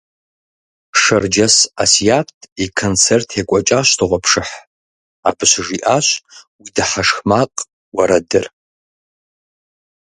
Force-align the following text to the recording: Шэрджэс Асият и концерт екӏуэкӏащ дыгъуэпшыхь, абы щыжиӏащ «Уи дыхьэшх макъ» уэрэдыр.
Шэрджэс 1.01 1.55
Асият 1.83 2.27
и 2.63 2.65
концерт 2.79 3.29
екӏуэкӏащ 3.41 3.87
дыгъуэпшыхь, 3.97 4.55
абы 5.27 5.45
щыжиӏащ 5.51 6.07
«Уи 6.59 6.69
дыхьэшх 6.75 7.17
макъ» 7.29 7.59
уэрэдыр. 7.95 8.45